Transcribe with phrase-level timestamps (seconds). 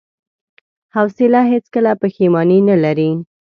[0.95, 3.09] حوصله هیڅکله پښېماني نه لري.